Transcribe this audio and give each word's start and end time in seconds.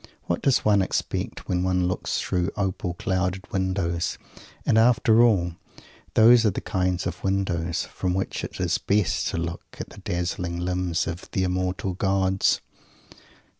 What 0.23 0.41
does 0.41 0.65
one 0.65 0.81
expect 0.81 1.47
when 1.47 1.61
one 1.61 1.87
looks 1.87 2.19
through 2.19 2.49
opal 2.57 2.95
clouded 2.95 3.45
windows? 3.51 4.17
And, 4.65 4.79
after 4.79 5.21
all, 5.23 5.57
those 6.15 6.43
are 6.43 6.49
the 6.49 6.59
kinds 6.59 7.05
of 7.05 7.23
windows 7.23 7.83
from 7.83 8.15
which 8.15 8.43
it 8.43 8.59
is 8.59 8.79
best 8.79 9.27
to 9.27 9.37
look 9.37 9.77
at 9.79 9.89
the 9.89 9.99
dazzling 9.99 10.57
limbs 10.57 11.05
of 11.05 11.29
the 11.33 11.43
immortal 11.43 11.93
gods! 11.93 12.61